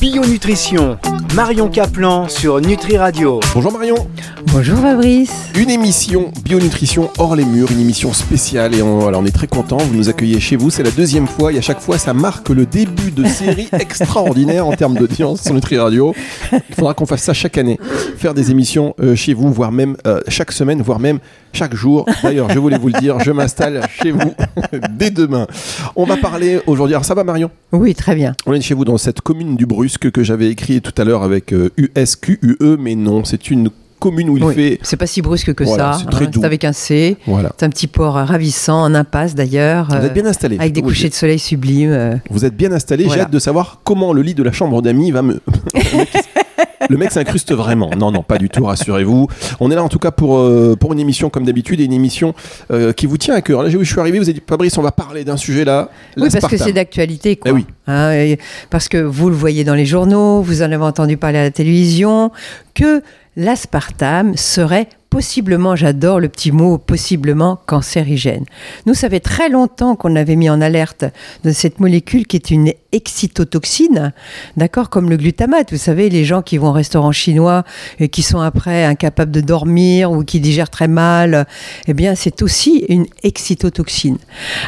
[0.00, 0.96] Bio-nutrition,
[1.34, 3.38] Marion Caplan sur Nutri Radio.
[3.52, 3.96] Bonjour Marion.
[4.52, 5.32] Bonjour Fabrice.
[5.56, 9.76] Une émission Bio-nutrition hors les murs, une émission spéciale et on, on est très content.
[9.76, 12.48] Vous nous accueillez chez vous, c'est la deuxième fois et à chaque fois ça marque
[12.48, 16.16] le début de séries extraordinaires en termes d'audience sur Nutri Radio.
[16.52, 17.78] Il faudra qu'on fasse ça chaque année,
[18.16, 21.20] faire des émissions euh, chez vous, voire même euh, chaque semaine, voire même
[21.52, 22.04] chaque jour.
[22.24, 24.34] D'ailleurs, je voulais vous le dire, je m'installe chez vous
[24.90, 25.46] dès demain.
[25.94, 26.94] On va parler aujourd'hui.
[26.94, 27.52] Alors ça va Marion?
[27.70, 28.34] Oui, très bien.
[28.46, 31.22] On est chez vous dans cette commune du Brusque que j'avais écrit tout à l'heure
[31.22, 34.78] avec euh, USQUE, mais non, c'est une commune où il Oui, fait.
[34.82, 35.98] C'est pas si brusque que Voilà, ça.
[36.00, 37.16] c'est très hein, avec un C.
[37.26, 37.52] Voilà.
[37.56, 39.86] C'est un petit port ravissant, en impasse d'ailleurs.
[39.88, 40.58] Vous euh, êtes bien installé.
[40.58, 41.92] avec des couchers de soleil sublimes.
[41.92, 42.16] euh.
[42.30, 43.06] Vous êtes bien installé.
[43.08, 45.40] J'ai hâte de savoir comment le lit de la chambre d'amis va me.
[46.88, 47.90] Le mec s'incruste vraiment.
[47.96, 49.28] Non, non, pas du tout, rassurez-vous.
[49.60, 51.92] On est là en tout cas pour, euh, pour une émission comme d'habitude et une
[51.92, 52.34] émission
[52.72, 53.62] euh, qui vous tient à cœur.
[53.62, 55.90] Là, vu, je suis arrivé, vous avez dit, Fabrice, on va parler d'un sujet là.
[56.16, 57.36] Oui, parce que c'est d'actualité.
[57.36, 57.50] quoi.
[57.50, 57.66] Eh oui.
[57.86, 58.34] Hein,
[58.70, 61.50] parce que vous le voyez dans les journaux, vous en avez entendu parler à la
[61.50, 62.32] télévision,
[62.74, 63.02] que
[63.40, 68.44] l'aspartame serait possiblement, j'adore le petit mot, possiblement cancérigène.
[68.84, 71.06] Nous, ça fait très longtemps qu'on avait mis en alerte
[71.42, 74.12] de cette molécule qui est une excitotoxine,
[74.58, 75.72] d'accord, comme le glutamate.
[75.72, 77.64] Vous savez, les gens qui vont au restaurant chinois
[77.98, 81.46] et qui sont après incapables de dormir ou qui digèrent très mal,
[81.88, 84.18] eh bien, c'est aussi une excitotoxine.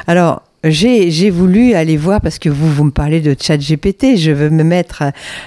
[0.06, 4.30] Alors, j'ai voulu aller voir parce que vous, vous me parlez de chat GPT, je
[4.30, 5.02] veux me mettre,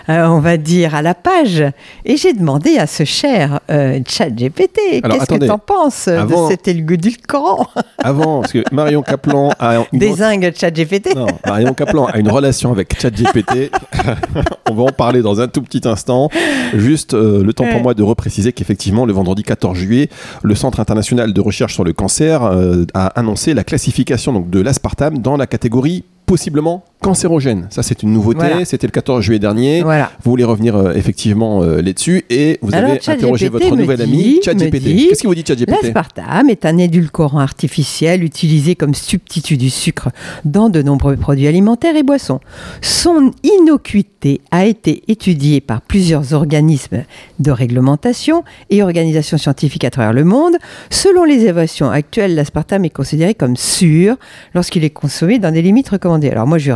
[0.10, 1.64] euh, on va dire, à la page.
[2.04, 6.08] Et j'ai demandé à ce cher euh, chat GPT, qu'est-ce que attendez, tu en penses
[6.08, 7.68] avant- de cet édulcorant
[8.04, 10.00] Avant, parce que Marion Kaplan a une.
[10.00, 13.72] Désingue chat GPT Non, Marion Kaplan a une relation avec ChatGPT.
[14.70, 16.30] On va en parler dans un tout petit instant.
[16.74, 20.10] Juste euh, le temps pour moi de repréciser qu'effectivement, le vendredi 14 juillet,
[20.44, 24.60] le Centre international de recherche sur le cancer euh, a annoncé la classification donc, de
[24.60, 27.68] l'aspartame dans la catégorie possiblement cancérogène.
[27.70, 28.40] Ça, c'est une nouveauté.
[28.40, 28.66] Voilà.
[28.66, 29.84] C'était le 14 juillet dernier.
[29.84, 30.12] Voilà.
[30.24, 33.98] Vous voulez revenir euh, effectivement euh, là-dessus et vous Alors, avez interrogé votre me nouvel
[33.98, 35.08] dit- ami me ChatGPT.
[35.10, 40.10] Qu'est-ce qu'il vous dit ChatGPT L'aspartame est un édulcorant artificiel utilisé comme substitut du sucre
[40.46, 42.40] dans de nombreux produits alimentaires et boissons.
[42.82, 47.04] Son innocuité a été étudiée par plusieurs organismes
[47.40, 50.56] de réglementation et organisations scientifiques à travers le monde.
[50.90, 54.16] Selon les évaluations actuelles, l'aspartame est considéré comme sûr
[54.54, 56.30] lorsqu'il est consommé dans des limites recommandées.
[56.30, 56.72] Alors moi je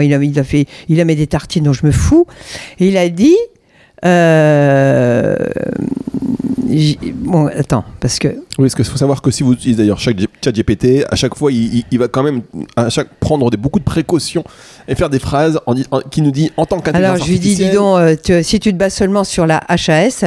[0.00, 2.26] il, a, fait, il a mis des tartines dont je me fous,
[2.78, 3.36] et il a dit...
[4.04, 5.36] euh,
[7.14, 8.28] Bon, attends, parce que
[8.60, 11.50] Oui, parce qu'il faut savoir que si vous utilisez d'ailleurs chaque ChatGPT, à chaque fois,
[11.50, 12.42] il, il- il va quand même
[12.76, 14.44] à chaque, prendre des, beaucoup de précautions
[14.86, 17.30] et faire des phrases en, dis- en- qui nous dit en tant qu'intelligence Alors je
[17.32, 20.24] lui dis, dis donc, euh, tu- si tu te bases seulement sur la HAS,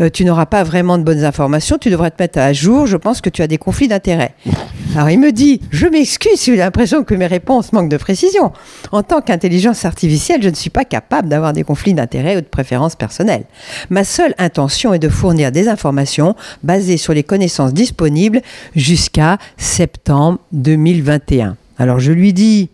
[0.00, 2.96] euh, tu n'auras pas vraiment de bonnes informations, tu devrais te mettre à jour, je
[2.96, 4.34] pense que tu as des conflits d'intérêts.
[4.94, 8.52] Alors il me dit, je m'excuse si j'ai l'impression que mes réponses manquent de précision.
[8.92, 12.46] En tant qu'intelligence artificielle, je ne suis pas capable d'avoir des conflits d'intérêts ou de
[12.46, 13.44] préférences personnelles.
[13.90, 18.40] Ma seule intention est de fournir des informations basées sur les connaissances disponibles
[18.74, 21.56] jusqu'à septembre 2021.
[21.78, 22.70] Alors je lui dis,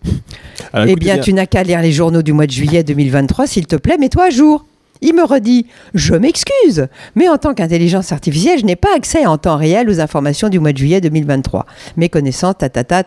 [0.73, 3.67] Alors, eh bien, tu n'as qu'à lire les journaux du mois de juillet 2023, s'il
[3.67, 4.67] te plaît, mets-toi à jour.
[5.03, 9.39] Il me redit, je m'excuse, mais en tant qu'intelligence artificielle, je n'ai pas accès en
[9.39, 11.67] temps réel aux informations du mois de juillet 2023.
[11.97, 13.05] Mes connaissances, ta ta ta.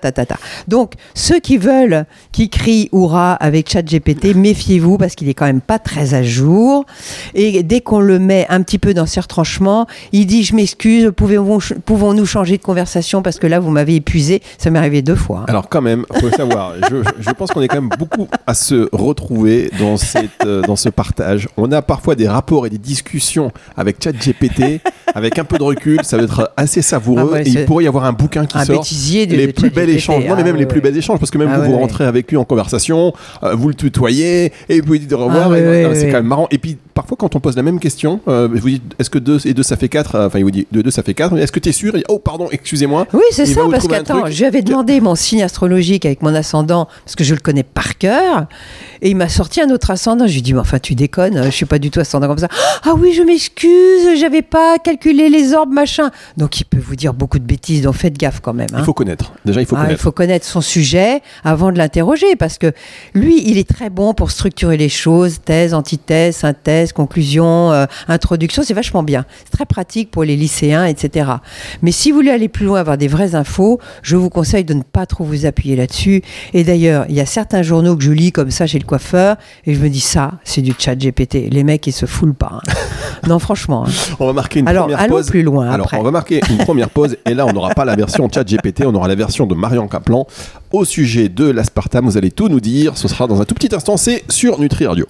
[0.68, 5.62] Donc, ceux qui veulent, qui crient hurrah avec ChatGPT, méfiez-vous parce qu'il est quand même
[5.62, 6.85] pas très à jour.
[7.34, 11.12] Et dès qu'on le met un petit peu dans ses retranchements, il dit, je m'excuse,
[11.16, 14.41] pouvons- pouvons-nous changer de conversation parce que là, vous m'avez épuisé?
[14.58, 15.40] Ça m'est arrivé deux fois.
[15.41, 15.46] hein.
[15.47, 18.88] Alors quand même, faut savoir, je, je pense qu'on est quand même beaucoup à se
[18.91, 21.47] retrouver dans, cette, euh, dans ce partage.
[21.58, 24.81] On a parfois des rapports et des discussions avec ChatGPT,
[25.16, 27.30] avec un peu de recul, ça va être assez savoureux.
[27.31, 28.78] Ah ouais, et il pourrait y avoir un bouquin qui un sort.
[28.78, 31.20] bêtisier de les de plus bels échanges, non mais Ah même les plus bels échanges,
[31.20, 34.52] parce que même Ah vous vous rentrez avec lui en conversation, euh, vous le tutoyez,
[34.70, 36.47] et vous lui dites au revoir, Ah et c'est quand même marrant.
[36.52, 39.47] Et puis parfois quand on pose la même question, euh, vous dites est-ce que 2
[39.47, 41.35] et 2 ça fait 4 Enfin il vous dit 2 et 2 ça fait 4,
[41.38, 41.95] est-ce que tu es sûr?
[41.97, 43.07] Il Oh pardon, excusez-moi.
[43.13, 44.34] Oui, c'est Il ça, parce qu'attends, truc.
[44.34, 47.63] je lui avais demandé mon signe astrologique avec mon ascendant, parce que je le connais
[47.63, 48.45] par cœur,
[49.01, 50.28] et il m'a sorti un autre ascendant.
[50.28, 52.28] Je lui ai dit, mais enfin, tu déconnes, euh, je suis pas du tout ascendant
[52.28, 52.49] comme ça.
[52.84, 56.11] Ah oui, je m'excuse, j'avais pas calculé les orbes, machin.
[56.37, 58.67] Donc, il peut vous dire beaucoup de bêtises, donc faites gaffe quand même.
[58.73, 58.78] hein.
[58.79, 59.34] Il faut connaître.
[59.46, 60.02] Déjà il faut Ah, il connaître.
[60.03, 62.72] faut connaître son sujet avant de l'interroger parce que
[63.14, 68.64] lui, il est très bon pour structurer les choses, thèse, antithèse, synthèse, conclusion, euh, introduction,
[68.66, 69.26] c'est vachement bien.
[69.46, 71.29] C'est très pratique pour les lycéens, etc.
[71.82, 74.73] Mais si vous voulez aller plus loin, avoir des vraies infos, je vous conseille de
[74.73, 76.22] ne pas trop vous appuyer là-dessus.
[76.53, 79.38] Et d'ailleurs, il y a certains journaux que je lis comme ça chez le coiffeur
[79.66, 81.49] et je me dis ça, c'est du chat GPT.
[81.52, 82.59] Les mecs, ils se foulent pas.
[82.67, 82.72] hein.
[83.28, 83.85] non, franchement.
[83.88, 83.91] hein.
[84.20, 85.28] On va marquer une Alors, première allons pause.
[85.28, 85.97] plus loin Alors, après.
[85.97, 88.84] on va marquer une première pause et là, on n'aura pas la version chat GPT,
[88.85, 90.26] on aura la version de Marion Kaplan
[90.72, 92.05] au sujet de l'aspartame.
[92.05, 92.97] Vous allez tout nous dire.
[92.97, 93.97] Ce sera dans un tout petit instant.
[93.97, 95.05] C'est sur Nutri Radio.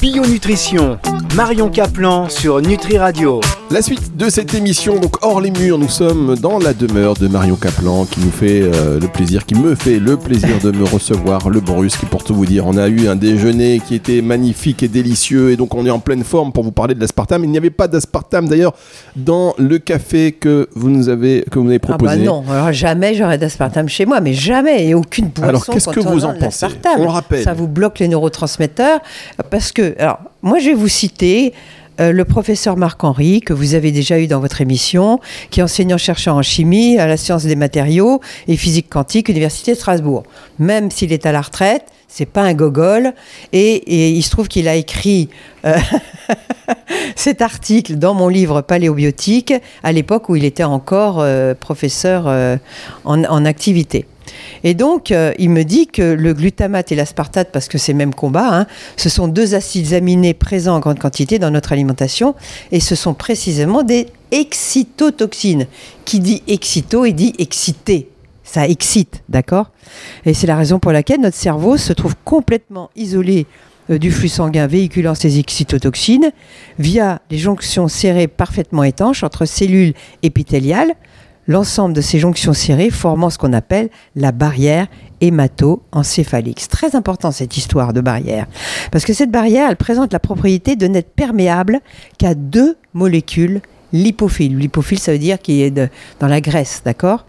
[0.00, 0.98] Bio Nutrition,
[1.34, 3.40] Marion Caplan sur Nutri Radio.
[3.70, 7.28] La suite de cette émission, donc hors les murs, nous sommes dans la demeure de
[7.28, 10.84] Marion Caplan qui nous fait euh, le plaisir, qui me fait le plaisir de me
[10.84, 12.02] recevoir, le brusque.
[12.02, 15.50] Et pour tout vous dire, on a eu un déjeuner qui était magnifique et délicieux
[15.50, 17.44] et donc on est en pleine forme pour vous parler de l'aspartame.
[17.44, 18.72] Il n'y avait pas d'aspartame d'ailleurs
[19.16, 22.16] dans le café que vous nous avez, que vous nous avez Ah proposé.
[22.16, 25.48] bah non, alors jamais j'aurais d'aspartame chez moi, mais jamais, et aucune boisson.
[25.50, 26.66] Alors, qu'est-ce que vous en pensez?
[26.98, 27.44] On rappelle.
[27.44, 29.00] Ça vous bloque les neurotransmetteurs,
[29.50, 31.52] parce que, alors, moi je vais vous citer
[32.00, 36.36] euh, le professeur Marc-Henri, que vous avez déjà eu dans votre émission, qui est enseignant-chercheur
[36.36, 40.22] en chimie à la science des matériaux et physique quantique, Université de Strasbourg.
[40.58, 43.12] Même s'il est à la retraite, c'est pas un gogol,
[43.52, 45.28] et, il se trouve qu'il a écrit
[45.64, 45.76] euh,
[47.16, 49.52] cet article dans mon livre Paléobiotique
[49.82, 52.26] à l'époque où il était encore euh, professeur
[53.04, 54.06] en activité.
[54.64, 58.14] Et donc, euh, il me dit que le glutamate et l'aspartate, parce que c'est même
[58.14, 58.66] combat, hein,
[58.96, 62.34] ce sont deux acides aminés présents en grande quantité dans notre alimentation,
[62.72, 65.66] et ce sont précisément des excitotoxines.
[66.04, 68.10] Qui dit excito, il dit excité.
[68.44, 69.70] Ça excite, d'accord?
[70.24, 73.46] Et c'est la raison pour laquelle notre cerveau se trouve complètement isolé
[73.90, 76.32] euh, du flux sanguin véhiculant ces excitotoxines
[76.78, 80.94] via les jonctions serrées parfaitement étanches entre cellules épithéliales,
[81.48, 84.86] l'ensemble de ces jonctions serrées formant ce qu'on appelle la barrière
[85.20, 86.60] hémato-encéphalique.
[86.60, 88.46] C'est très important cette histoire de barrière,
[88.92, 91.80] parce que cette barrière, elle présente la propriété de n'être perméable
[92.18, 93.60] qu'à deux molécules
[93.92, 94.56] lipophiles.
[94.56, 95.88] Lipophile, ça veut dire qu'il est de-
[96.20, 97.24] dans la graisse, d'accord?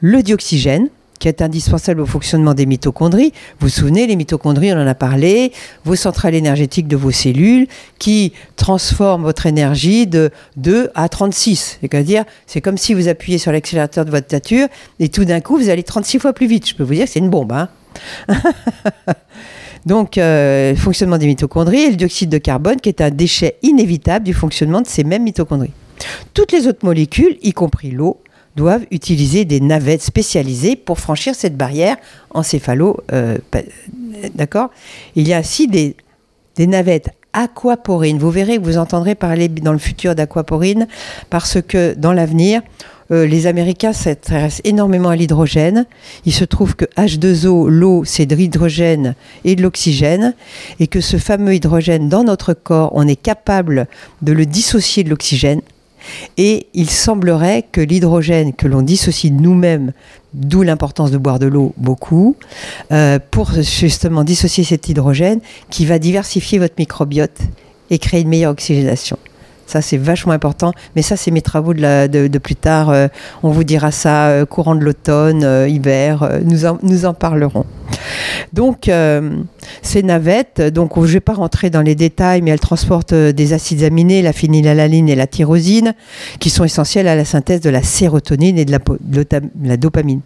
[0.00, 0.88] Le dioxygène,
[1.22, 3.32] qui est indispensable au fonctionnement des mitochondries.
[3.60, 5.52] Vous vous souvenez, les mitochondries, on en a parlé,
[5.84, 7.68] vos centrales énergétiques de vos cellules
[8.00, 11.78] qui transforment votre énergie de 2 à 36.
[11.80, 14.66] C'est-à-dire, c'est comme si vous appuyez sur l'accélérateur de votre voiture
[14.98, 16.68] et tout d'un coup, vous allez 36 fois plus vite.
[16.68, 17.52] Je peux vous dire c'est une bombe.
[17.52, 17.68] Hein
[19.86, 23.58] Donc, euh, le fonctionnement des mitochondries et le dioxyde de carbone, qui est un déchet
[23.62, 25.72] inévitable du fonctionnement de ces mêmes mitochondries.
[26.34, 28.21] Toutes les autres molécules, y compris l'eau,
[28.56, 31.96] doivent utiliser des navettes spécialisées pour franchir cette barrière
[32.30, 32.98] encéphalo.
[33.12, 33.38] euh,
[34.34, 34.70] D'accord?
[35.16, 35.96] Il y a aussi des,
[36.56, 38.18] des navettes aquaporines.
[38.18, 40.86] Vous verrez que vous entendrez parler dans le futur d'aquaporine
[41.30, 42.60] parce que dans l'avenir,
[43.10, 45.86] euh, les Américains s'intéressent énormément à l'hydrogène.
[46.24, 49.14] Il se trouve que H2O, l'eau, c'est de l'hydrogène
[49.44, 50.34] et de l'oxygène,
[50.78, 53.86] et que ce fameux hydrogène dans notre corps, on est capable
[54.22, 55.62] de le dissocier de l'oxygène.
[56.36, 59.92] Et il semblerait que l'hydrogène que l'on dissocie nous-mêmes,
[60.34, 62.36] d'où l'importance de boire de l'eau beaucoup,
[62.90, 65.40] euh, pour justement dissocier cet hydrogène
[65.70, 67.38] qui va diversifier votre microbiote
[67.90, 69.18] et créer une meilleure oxygénation.
[69.72, 70.74] Ça, c'est vachement important.
[70.94, 72.90] Mais ça, c'est mes travaux de, plus tard.
[72.90, 73.08] Euh,
[73.42, 76.28] on vous dira ça euh, courant de l'automne, euh, hiver.
[76.44, 77.64] nous, en, parlerons.
[78.52, 78.90] Donc,
[79.80, 83.52] ces navettes, donc je ne vais pas rentrer dans les détails, mais elles transportent des
[83.54, 85.94] acides aminés, la phénylalanine et la tyrosine,
[86.38, 89.26] qui sont essentiels à la synthèse de la sérotonine et de la, de
[89.64, 90.20] la dopamine,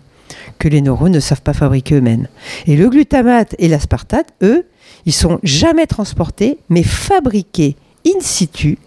[0.58, 2.26] que les neurones ne savent pas fabriquer eux-mêmes.
[2.66, 4.66] Et le glutamate et l'aspartate, eux,
[5.04, 8.78] ils sont jamais transportés, mais fabriqués in situ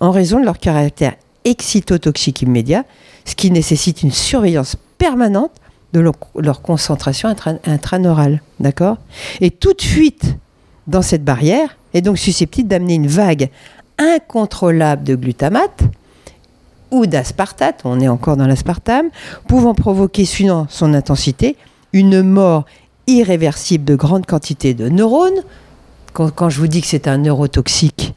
[0.00, 1.14] en raison de leur caractère
[1.44, 2.84] excitotoxique immédiat,
[3.24, 5.52] ce qui nécessite une surveillance permanente
[5.92, 8.42] de leur, concentration intra- intraneurale.
[8.60, 8.98] D'accord?
[9.40, 10.36] Et toute fuite
[10.86, 13.50] dans cette barrière est donc susceptible d'amener une vague
[13.98, 15.82] incontrôlable de glutamate
[16.90, 19.08] ou d'aspartate, on est encore dans l'aspartame,
[19.48, 21.56] pouvant provoquer, suivant son intensité,
[21.92, 22.64] une mort
[23.06, 25.42] irréversible de grandes quantités de neurones.
[26.12, 28.14] Quand je vous dis que c'est un neurotoxique,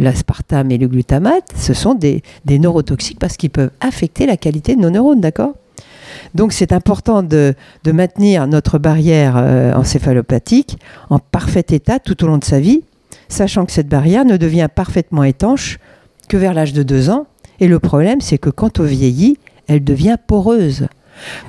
[0.00, 4.80] l'aspartame et le glutamate, ce sont des, neurotoxiques parce qu'ils peuvent affecter la qualité de
[4.80, 5.54] nos neurones, d'accord?
[6.34, 7.54] Donc c'est important de,
[7.84, 10.78] de maintenir notre barrière euh, encéphalopathique
[11.08, 12.82] en parfait état tout au long de sa vie,
[13.28, 15.78] sachant que cette barrière ne devient parfaitement étanche
[16.28, 17.26] que vers l'âge de 2 ans.
[17.60, 19.38] Et le problème, c'est que quand on vieillit,
[19.68, 20.88] elle devient poreuse.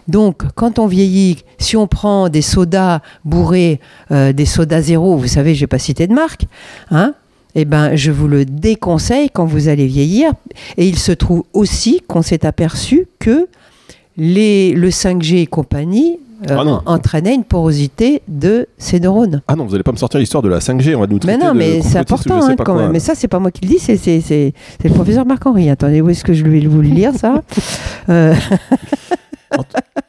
[0.08, 3.80] Donc, quand on vieillit, si on prend des sodas bourrés,
[4.12, 6.46] euh, des sodas zéro, vous savez, je n'ai pas cité de marque,
[6.90, 7.14] hein,
[7.56, 10.32] eh ben, je vous le déconseille quand vous allez vieillir.
[10.78, 13.48] Et il se trouve aussi qu'on s'est aperçu que
[14.18, 16.18] les, le 5G et compagnie
[16.50, 19.42] euh, Ah entraînaient une porosité de ces neurones.
[19.48, 21.38] Ah non, vous n'allez pas me sortir l'histoire de la 5G, on va nous Mais
[21.38, 22.92] non, mais c'est important hein, quand même.
[22.92, 25.70] Mais ça, c'est pas moi qui le dis, c'est, c'est, c'est, c'est le professeur Marc-Henri.
[25.70, 27.42] Attendez, où est-ce que je vais vous le lire, ça?
[28.10, 28.34] Euh,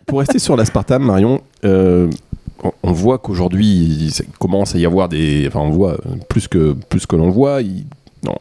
[0.07, 2.09] Pour rester sur l'aspartame, Marion, euh,
[2.83, 5.47] on, voit qu'aujourd'hui, il commence à y avoir des.
[5.49, 7.61] Enfin, on voit plus que, plus que l'on voit.
[8.25, 8.37] non,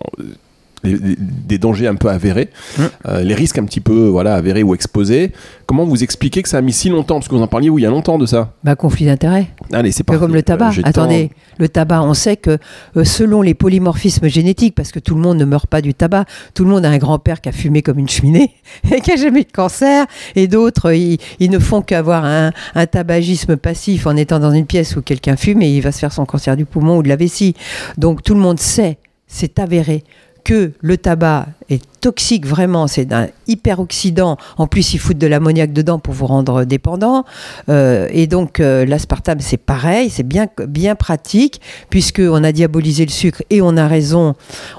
[0.83, 2.81] les- des dangers un peu avérés, Mm.
[3.07, 5.31] euh, les risques un petit peu voilà avérés ou exposés.
[5.65, 7.15] Comment vous expliquez que ça a mis si longtemps?
[7.15, 8.53] Parce que vous en parliez oui, il y a longtemps de ça.
[8.63, 9.47] Bah, conflit d'intérêt.
[9.71, 10.19] Allez, c'est parti.
[10.19, 10.71] comme le tabac.
[10.77, 12.57] Euh, Attendez, tant- le tabac, on sait que
[12.97, 16.25] euh, selon les polymorphismes génétiques, parce que tout le monde ne meurt pas du tabac,
[16.53, 18.51] tout le monde a un grand-père qui a fumé comme une cheminée
[18.91, 22.51] et qui a jamais eu de cancer, et d'autres, ils, ils ne font qu'avoir un,
[22.75, 25.99] un tabagisme passif en étant dans une pièce où quelqu'un fume et il va se
[25.99, 27.55] faire son cancer du poumon ou de la vessie.
[27.97, 28.97] Donc tout le monde sait,
[29.27, 30.03] c'est avéré
[30.43, 34.37] que le tabac est toxique vraiment, c'est un hyperoxydant.
[34.57, 37.25] En plus, ils foutent de l'ammoniac dedans pour vous rendre dépendant.
[37.69, 43.11] Euh, et donc, euh, l'aspartame, c'est pareil, c'est bien, bien pratique, puisqu'on a diabolisé le
[43.11, 44.35] sucre et on a raison.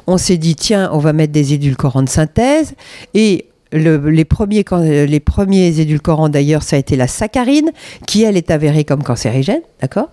[0.07, 2.75] On s'est dit, tiens, on va mettre des édulcorants de synthèse.
[3.15, 7.71] Et le- les, premiers, euh, les premiers édulcorants, d'ailleurs, ça a été la saccharine,
[8.07, 10.11] qui, elle, est avérée comme cancérigène, d'accord?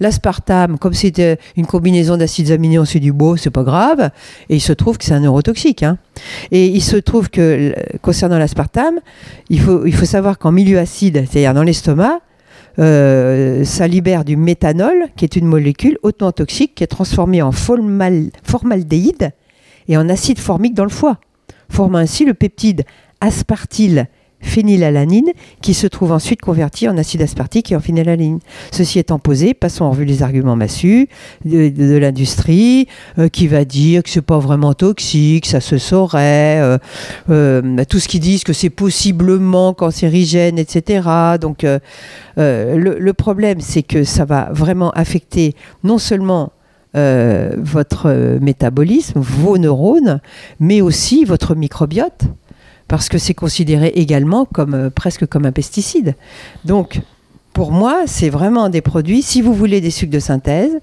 [0.00, 4.10] L'aspartame, comme c'était une combinaison d'acides aminés, on s'est dit, bon, c'est pas grave.
[4.48, 5.82] Et il se trouve que c'est un neurotoxique.
[5.82, 5.98] hein.
[6.50, 9.00] Et il se trouve que, euh, concernant l'aspartame,
[9.50, 12.20] il faut, il faut savoir qu'en milieu acide, c'est-à-dire dans l'estomac,
[12.78, 17.50] euh, ça libère du méthanol, qui est une molécule hautement toxique, qui est transformée en
[17.50, 19.30] formal- formaldéhyde
[19.88, 21.18] et en acide formique dans le foie,
[21.70, 22.84] formant ainsi le peptide
[23.20, 24.08] aspartyl
[24.40, 28.38] phénylalanine qui se trouve ensuite converti en acide aspartique et en phénylalanine.
[28.70, 31.08] Ceci étant posé, passons en revue les arguments massus
[31.44, 32.86] de, l'industrie
[33.18, 36.78] euh, qui va dire que c'est pas vraiment toxique, ça se saurait, euh,
[37.30, 41.08] euh, tout ce qu'ils disent que c'est possiblement cancérigène, etc.
[41.40, 41.64] Donc
[42.36, 46.52] le problème, c'est que ça va vraiment affecter non seulement
[46.96, 50.20] euh, votre euh, métabolisme, vos neurones,
[50.58, 52.22] mais aussi votre microbiote,
[52.88, 56.14] parce que c'est considéré également comme euh, presque comme un pesticide.
[56.64, 57.00] Donc,
[57.52, 59.20] pour moi, c'est vraiment des produits.
[59.20, 60.78] Si vous voulez des sucres de synthèse,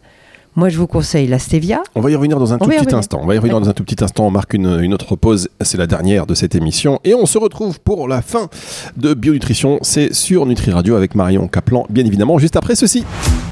[0.55, 1.81] moi, je vous conseille la stevia.
[1.95, 3.19] On va y revenir dans un On tout petit instant.
[3.21, 4.25] On va y revenir dans un tout petit instant.
[4.27, 5.49] On marque une, une autre pause.
[5.61, 6.99] C'est la dernière de cette émission.
[7.03, 8.47] Et on se retrouve pour la fin
[8.95, 9.79] de Bionutrition.
[9.81, 13.03] C'est sur Nutri Radio avec Marion Caplan, bien évidemment, juste après ceci.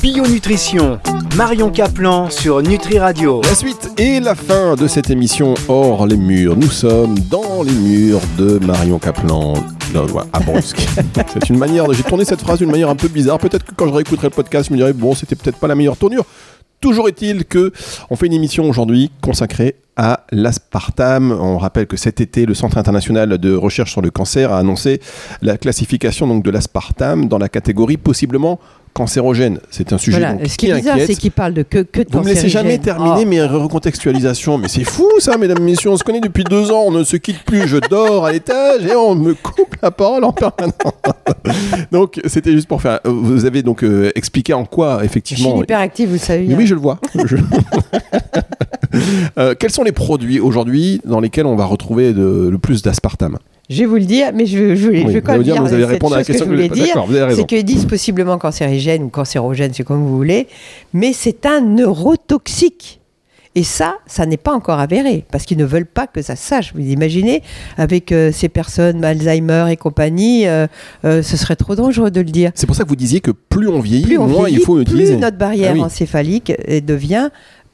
[0.04, 1.00] Bionutrition,
[1.38, 3.40] Marion Caplan sur Nutri Radio.
[3.42, 6.58] La suite et la fin de cette émission hors les murs.
[6.58, 9.54] Nous sommes dans les murs de Marion Caplan.
[9.94, 10.86] Non, voilà, à Brusque.
[11.34, 13.40] C'est une manière, de- j'ai tourné cette phrase d'une manière un peu bizarre.
[13.40, 15.76] Peut-être que quand je réécouterai le podcast, je me dirais, bon, c'était peut-être pas la
[15.76, 16.26] meilleure tournure.
[16.82, 17.72] Toujours est-il que
[18.10, 21.32] on fait une émission aujourd'hui consacrée à l'aspartame.
[21.32, 25.00] On rappelle que cet été, le Centre international de recherche sur le cancer a annoncé
[25.42, 28.60] la classification donc de l'aspartame dans la catégorie possiblement
[28.94, 29.60] cancérogène.
[29.70, 30.34] C'est un sujet Voilà.
[30.36, 32.28] donc, Ce qui qui est bizarre, c'est qu'ils parlent de que, que de Vous me
[32.30, 33.26] laissez jamais terminer Oh.
[33.26, 34.58] mes recontextualisations.
[34.58, 35.90] Mais c'est fou ça, mesdames et messieurs.
[35.90, 37.68] On se connaît depuis deux ans, on ne se quitte plus.
[37.68, 40.74] Je dors à l'étage et on me coupe la parole en permanence.
[41.92, 43.00] donc c'était juste pour faire.
[43.06, 45.62] Vous avez donc euh, expliqué en quoi Je suis effectivement.
[45.62, 46.48] hyperactive, vous savez.
[46.52, 46.56] Hein.
[46.58, 47.00] oui, je le vois.
[47.26, 47.38] Je-
[49.40, 53.40] Euh, quels sont les produits aujourd'hui dans lesquels on va retrouver de- le plus d'aspartame?
[53.70, 55.74] Je vais vous le dire, mais je, je, vais quand vous même dire, dire, vous
[55.74, 57.36] allez répondre à la chose que question je voulais que- dire.
[57.36, 60.48] C'est qu'ils disent possiblement cancérigène ou cancérogène, c'est comme vous voulez,
[60.94, 63.00] mais c'est un neurotoxique.
[63.56, 66.74] Et ça, ça n'est pas encore avéré, parce qu'ils ne veulent pas que ça sache.
[66.74, 67.44] Vous imaginez,
[67.78, 70.66] avec euh, ces personnes, Alzheimer et compagnie, euh,
[71.06, 72.52] euh, ce serait trop dangereux de le dire.
[72.56, 74.66] C'est pour ça que vous disiez que plus on vieillit, Plus on moins vieillit, il
[74.66, 75.14] faut utiliser.
[75.14, 75.82] plus notre barrière Ah oui.
[75.84, 76.52] encéphalique
[76.84, 77.30] devient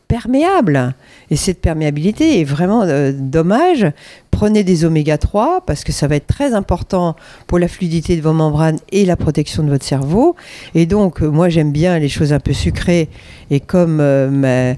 [0.10, 0.96] perméable.
[1.30, 3.86] Et cette perméabilité est vraiment euh, dommage.
[4.32, 7.16] Prenez des oméga 3 parce que ça va être très important
[7.48, 10.36] pour la fluidité de vos membranes et la protection de votre cerveau.
[10.76, 13.08] Et donc, euh, moi, j'aime bien les choses un peu sucrées.
[13.52, 14.74] Et comme euh,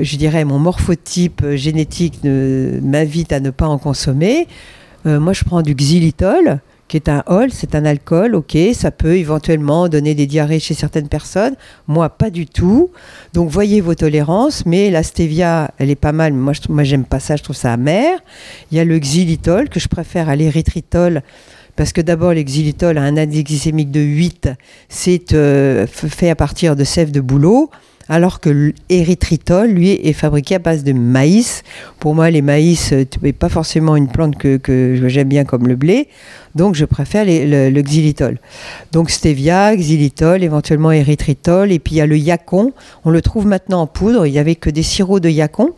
[0.00, 4.46] je dirais mon morphotype génétique m'invite à ne pas en consommer,
[5.04, 9.16] moi, je prends du xylitol qui est un ol, c'est un alcool, ok, ça peut
[9.16, 11.54] éventuellement donner des diarrhées chez certaines personnes,
[11.86, 12.90] moi pas du tout.
[13.34, 17.04] Donc voyez vos tolérances, mais la stevia, elle est pas mal, mais moi, moi j'aime
[17.04, 18.18] pas ça, je trouve ça amer.
[18.72, 21.22] Il y a le xylitol que je préfère à l'érythritol.
[21.76, 24.50] Parce que d'abord, l'exylitol a un indice glycémique de 8,
[24.88, 27.70] c'est euh, fait à partir de sève de bouleau,
[28.08, 31.62] alors que l'érythritol, lui, est fabriqué à base de maïs.
[31.98, 35.68] Pour moi, les maïs, euh, n'est pas forcément une plante que, que j'aime bien comme
[35.68, 36.08] le blé,
[36.54, 38.38] donc je préfère les- le, le xylitol.
[38.92, 42.72] Donc stevia, xylitol, éventuellement érythritol, et puis il y a le yacon,
[43.04, 45.70] on le trouve maintenant en poudre, il n'y avait que des sirops de yacon.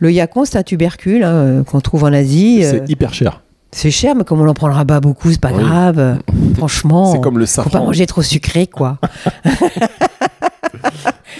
[0.00, 2.60] Le yacon, c'est un tubercule hein, euh, qu'on trouve en Asie.
[2.64, 3.42] euh, C'est hyper cher.
[3.70, 5.62] c'est cher, mais comme on n'en prendra pas beaucoup, c'est pas Oui.
[5.62, 6.18] grave.
[6.56, 8.98] Franchement, C'est comme le faut pas manger trop sucré, quoi.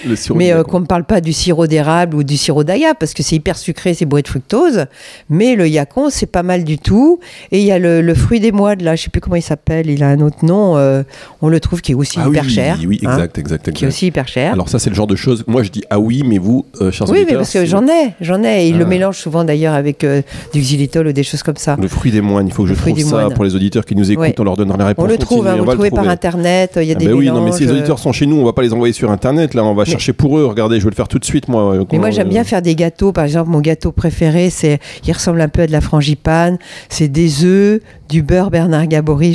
[0.05, 3.13] Le Mais euh, qu'on ne parle pas du sirop d'érable ou du sirop d'aïa, parce
[3.13, 4.85] que c'est hyper sucré, c'est bourré de fructose.
[5.29, 7.19] Mais le yacon, c'est pas mal du tout.
[7.51, 9.35] Et il y a le, le fruit des mois, de là, je sais plus comment
[9.35, 10.77] il s'appelle, il a un autre nom.
[10.77, 11.03] euh,
[11.41, 12.77] on le trouve qui est aussi Ah hyper oui, cher.
[12.87, 13.87] Oui, hein, exact, exact, qui est exact.
[13.87, 14.53] aussi hyper cher.
[14.53, 15.43] Alors ça, c'est le genre de choses.
[15.47, 18.13] Moi, je dis ah oui, mais vous, euh, chers oui, mais parce que j'en ai,
[18.21, 18.65] j'en ai.
[18.65, 18.79] Et ils Ah.
[18.79, 20.21] le mélangent souvent d'ailleurs avec euh,
[20.53, 21.77] du xylitol ou des choses comme ça.
[21.79, 22.47] le fruit des moines.
[22.47, 23.33] Il faut que je Le trouve ça moine.
[23.33, 24.21] pour les auditeurs qui nous écoutent.
[24.23, 24.35] Ouais.
[24.39, 25.05] On leur donnera la réponse.
[25.05, 27.13] On le trouve, hein, on le trouvez par internet, il y a Ah des ben
[27.13, 29.11] oui, non, mais si les auditeurs sont chez nous, on va pas les envoyer sur
[29.11, 29.53] internet.
[29.53, 30.45] Là, on va chercher pour eux.
[30.45, 31.75] Regardez, je vais le faire tout de suite, moi.
[31.91, 33.11] Mais moi, j'aime bien faire des gâteaux.
[33.11, 36.57] Par exemple, mon gâteau préféré, c'est, il ressemble un peu à de la frangipane.
[36.89, 37.81] C'est des œufs,
[38.11, 39.33] du beurre Bernard Gabory,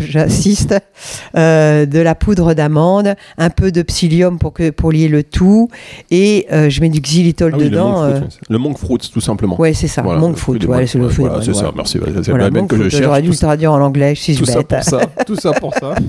[0.00, 0.74] j'assiste,
[1.36, 5.68] euh, de la poudre d'amande, un peu de psyllium pour que pour lier le tout,
[6.10, 8.02] et euh, je mets du xylitol Ah oui, le dedans.
[8.02, 8.46] monk fruit, euh.
[8.50, 9.60] Le monk fruit, tout simplement.
[9.60, 10.02] ouais, c'est ça.
[10.02, 12.00] Voilà, monk le fruit ouais, c'est le Ouais, voilà, ça, merci.
[12.22, 13.04] C'est la même que je cherche.
[13.04, 14.68] J'aurais dû le traduire en anglais, je suis tout ça bête.
[14.68, 15.00] pour ça.
[15.24, 15.94] Tout ça pour ça.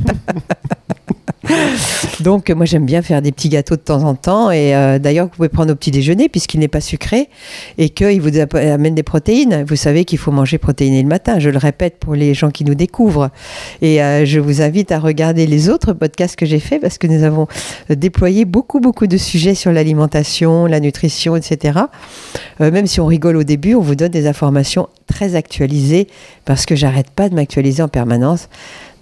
[2.21, 4.51] Donc, moi, j'aime bien faire des petits gâteaux de temps en temps.
[4.51, 7.29] Et euh, d'ailleurs, vous pouvez prendre au petit déjeuner puisqu'il n'est pas sucré
[7.77, 9.63] et qu'il vous amène des protéines.
[9.67, 11.39] Vous savez qu'il faut manger protéiné le matin.
[11.39, 13.29] Je le répète pour les gens qui nous découvrent.
[13.81, 17.07] Et euh, je vous invite à regarder les autres podcasts que j'ai faits parce que
[17.07, 17.47] nous avons
[17.89, 21.79] euh, déployé beaucoup, beaucoup de sujets sur l'alimentation, la nutrition, etc.
[22.61, 26.07] Euh, même si on rigole au début, on vous donne des informations très actualisées
[26.45, 28.49] parce que j'arrête pas de m'actualiser en permanence.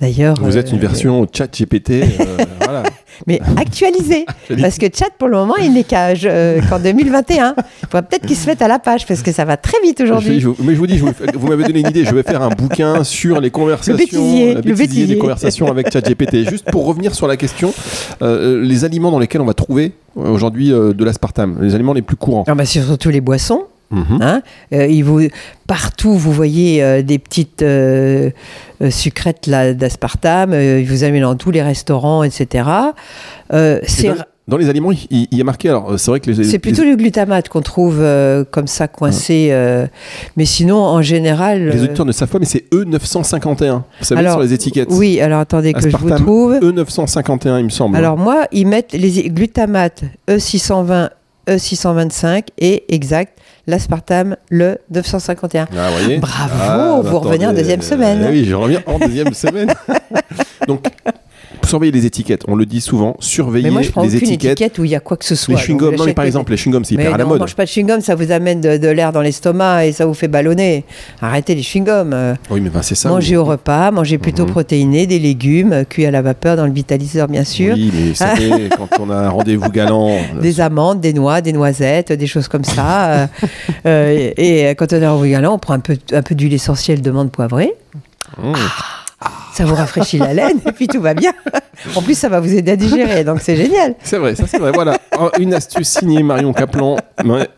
[0.01, 2.03] D'ailleurs, Vous êtes une version chat GPT.
[2.59, 2.83] voilà.
[3.27, 4.25] Mais actualisé.
[4.61, 7.55] Parce que chat, pour le moment, il n'est qu'à, euh, qu'en 2021.
[7.57, 10.01] Il faudra peut-être qu'il se mette à la page parce que ça va très vite
[10.01, 10.39] aujourd'hui.
[10.39, 11.05] je- mais je vous dis, je
[11.37, 12.05] vous, m'avez donné une idée.
[12.05, 15.07] Je vais faire un bouquin sur les conversations, bêtisier, la le bêtisier bêtisier.
[15.07, 16.49] des conversations avec ChatGPT.
[16.49, 17.73] Juste pour revenir sur la question,
[18.21, 21.93] euh, les aliments dans lesquels on va trouver euh, aujourd'hui euh, de l'aspartame, les aliments
[21.93, 22.43] les plus courants.
[22.47, 23.63] Ah bah, c'est surtout les boissons.
[23.95, 24.19] Mhm.
[24.21, 24.41] Hein.
[24.73, 25.21] Euh, il vous,
[25.67, 28.29] partout, vous voyez euh, des petites euh,
[28.81, 30.53] euh, sucrètes d'aspartame.
[30.53, 32.67] euh, ils vous amènent dans tous les restaurants, etc.
[33.53, 34.11] Euh, c'est
[34.47, 35.69] dans, les aliments, il, il- il y a marqué.
[35.69, 39.47] Alors, euh, c'est vrai que c'est plutôt le glutamate qu'on trouve euh, comme ça coincé.
[39.49, 39.87] euh,
[40.37, 41.67] mais sinon, en général.
[41.69, 43.81] les euh, auditeurs ne savent pas, mais c'est E E951.
[43.99, 44.89] Vous savez Alors, sur les étiquettes.
[44.91, 46.53] Oui, alors attendez que je vous Aspartame trouve.
[46.59, 47.95] E951, il me semble.
[47.97, 51.09] Alors moi, ils mettent les glutamates E620,
[51.47, 55.67] E625 et exact, l'aspartame le 951.
[55.77, 58.25] Ah, voyez Bravo, Ah, vous revenez en deuxième semaine.
[58.27, 59.73] Eh oui, je reviens en deuxième semaine.
[60.67, 60.85] Donc,
[61.65, 62.43] surveillez les étiquettes.
[62.47, 64.51] On le dit souvent, surveillez Mais moi, je prends les étiquettes.
[64.53, 65.55] étiquette où il y a quoi que ce soit.
[65.55, 67.39] Les chewing-gums, non mais par exemple, les chewing-gums, c'est hyper à la mode.
[67.39, 70.13] mange pas de chewing-gum, ça vous amène de, de l'air dans l'estomac et ça vous
[70.13, 70.83] fait ballonner.
[71.21, 72.11] Arrêtez les chewing-gums.
[72.13, 73.09] euh, Oui, mais ben, c'est ça.
[73.09, 74.51] mangez au repas, mangez plutôt Mhm.
[74.51, 77.73] protéiné, des légumes, euh, cuits à la vapeur dans le vitaliseur, bien sûr.
[77.75, 80.09] Oui, mais vous savez, quand on a un rendez-vous galant.
[80.09, 83.11] euh, Des amandes, des noix, des noisettes, des choses comme ça.
[83.11, 83.27] euh,
[83.87, 86.53] euh, et, et quand on est en voyageant, on prend un peu, un peu d'huile
[86.53, 87.73] essentielle de menthe poivrée.
[88.41, 88.53] hum.
[89.55, 91.31] Ça vous rafraîchit la laine et puis tout va bien.
[91.95, 93.95] En plus, ça va vous aider à digérer, donc c'est génial.
[94.03, 94.73] C'est vrai, ça c'est vrai.
[94.73, 94.97] Voilà,
[95.39, 96.97] une astuce signée Marion Caplan.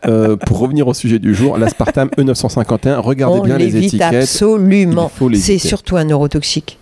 [0.06, 3.00] Euh, pour revenir au sujet du jour, l'aspartame E951.
[3.00, 4.14] Regardez on bien les étiquettes.
[4.14, 5.10] absolument.
[5.34, 6.78] C'est surtout un neurotoxique.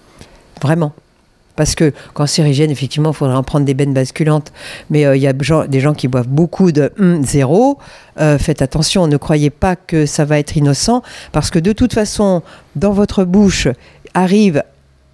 [0.60, 0.92] Vraiment.
[1.56, 4.52] Parce que cancérigène, effectivement, il faudrait en prendre des bennes basculantes.
[4.90, 7.78] Mais euh, il y a des gens qui boivent beaucoup de hum, zéro.
[8.20, 11.02] Euh, faites attention, ne croyez pas que ça va être innocent.
[11.32, 12.42] Parce que de toute façon,
[12.74, 13.68] dans votre bouche
[14.12, 14.62] arrive,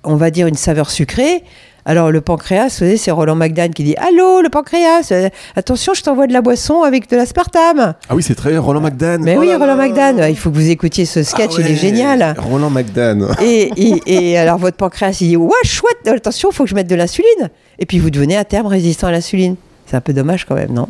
[0.05, 1.43] on va dire, une saveur sucrée.
[1.85, 5.95] Alors le pancréas, vous savez, c'est Roland McDan qui dit Allô, le pancréas, euh, attention,
[5.95, 7.95] je t'envoie de la boisson avec de l'aspartame.
[8.09, 9.19] Ah oui, c'est très Roland McDan.
[9.21, 9.75] Mais Oh oui, Roland.
[9.77, 12.37] McDan, il faut que vous écoutiez ce sketch, Ah il est génial.
[12.39, 13.27] Roland McDan.
[13.43, 16.77] Et, et- et alors votre pancréas, il dit Ouais, chouette, attention, il faut que je
[16.77, 17.51] mette de l'insuline.
[17.81, 19.57] Et puis vous devenez à terme résistant à l'insuline.
[19.87, 20.87] C'est un peu dommage quand même, non?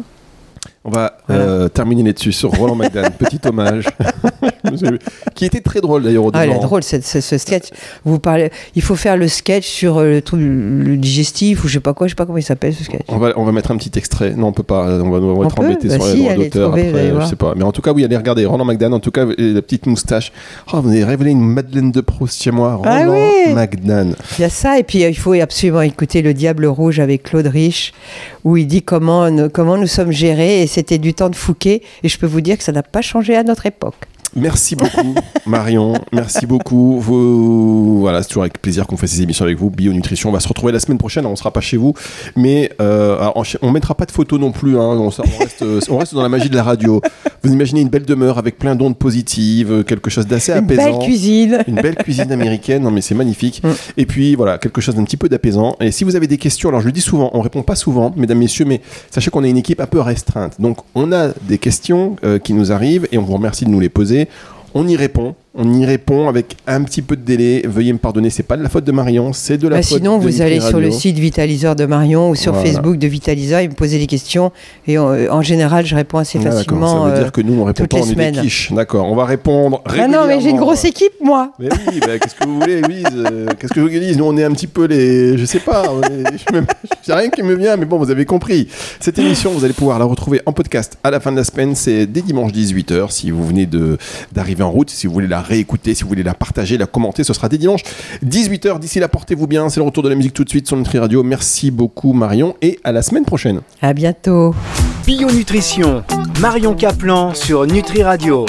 [0.84, 3.08] On va euh, terminer là-dessus sur Roland McDan.
[3.18, 3.86] Petit hommage.
[5.34, 7.66] qui était très drôle d'ailleurs au Ah, il est drôle ce, ce- ce sketch.
[8.04, 11.74] Vous parlez, il faut faire le sketch sur euh, le truc le digestif ou je
[11.74, 13.02] sais pas quoi, je sais pas comment il s'appelle ce sketch.
[13.08, 14.34] On va, on va mettre un petit extrait.
[14.36, 14.84] Non, on peut pas.
[15.00, 16.68] On va, on va On être embêté Bah sur si, les droits d'auteur.
[16.70, 17.54] après, Je sais pas.
[17.56, 18.44] Mais en tout cas, oui, allez regarder.
[18.46, 18.92] Roland McDan.
[18.92, 20.32] En tout cas, et la petite moustache.
[20.72, 22.80] Oh, vous avez révélé une Madeleine de Proust chez moi.
[22.84, 23.54] Ah Roland oui.
[23.54, 24.12] McDan.
[24.38, 27.24] Il y a ça, et puis euh, il faut absolument écouter Le Diable Rouge avec
[27.24, 27.92] Claude Rich,
[28.44, 31.82] où il dit comment, nous- comment nous sommes gérés, et c'était du temps de Fouquet,
[32.02, 33.94] et je peux vous dire que ça n'a pas changé à notre époque.
[34.34, 35.14] Merci beaucoup,
[35.46, 35.92] Marion.
[36.12, 36.98] Merci beaucoup.
[37.00, 38.00] Vous...
[38.00, 39.70] Voilà, c'est toujours avec plaisir qu'on fait ces émissions avec vous.
[39.70, 40.30] Bionutrition.
[40.30, 41.26] On va se retrouver la semaine prochaine.
[41.26, 41.94] On sera pas chez vous,
[42.36, 44.76] mais euh, alors, on mettra pas de photos non plus.
[44.78, 44.80] hein.
[44.98, 47.00] On, on reste, euh, on reste dans la magie de la radio.
[47.42, 50.84] Vous imaginez une belle demeure avec plein d'ondes positives, quelque chose d'assez Une apaisant.
[50.98, 51.58] belle cuisine.
[51.66, 53.62] Une belle cuisine américaine, non mais c'est magnifique.
[53.64, 53.68] Mm.
[53.96, 55.76] Et puis voilà, quelque chose d'un petit peu d'apaisant.
[55.80, 58.12] Et si vous avez des questions, alors je le dis souvent, on répond pas souvent,
[58.16, 60.60] mesdames, messieurs, mais sachez qu'on est une équipe un peu restreinte.
[60.60, 63.80] Donc on a des questions euh, qui nous arrivent et on vous remercie de nous
[63.80, 64.21] les poser.
[64.74, 67.62] On y répond On y répond avec un petit peu de délai.
[67.66, 69.98] Veuillez me pardonner, c'est pas de la faute de Marion, c'est de la Bah, faute
[69.98, 72.70] sinon, de vous Nutri allez sur le site Vitaliseur de Marion ou sur Voilà.
[72.70, 74.50] Facebook de Vitaliseur et me poser des questions.
[74.86, 77.04] Et euh, en général, je réponds assez Ah, facilement.
[77.04, 78.72] ça veut euh, dire que nous on répond pas, on est des quiches.
[78.72, 79.82] D'accord, on va répondre.
[79.84, 80.60] Ah non, mais j'ai une régulièrement.
[80.68, 81.52] grosse équipe, moi.
[81.58, 84.36] Mais oui, bah, qu'est-ce que vous voulez, Louise Euh, Qu'est-ce que vous voulez, Nous, on
[84.38, 85.36] est un petit peu les.
[85.36, 85.82] Je sais pas,
[87.06, 88.68] j'ai rien qui me vient, mais bon, vous avez compris.
[89.00, 91.74] Cette émission, vous allez pouvoir la retrouver en podcast à la fin de la semaine.
[91.74, 93.10] C'est dès dimanche 18h.
[93.10, 93.98] Si vous venez de-
[94.32, 97.24] d'arriver en route, si vous voulez la réécouter, si vous voulez la partager, la commenter,
[97.24, 97.82] ce sera dès dimanche
[98.24, 98.78] 18h.
[98.78, 99.68] D'ici là, portez-vous bien.
[99.68, 101.22] C'est le retour de la musique tout de suite sur Nutri Radio.
[101.22, 103.60] Merci beaucoup, Marion, et à la semaine prochaine.
[103.80, 104.54] À bientôt.
[105.06, 106.04] Bio Nutrition,
[106.40, 108.46] Marion Caplan sur Nutri Radio.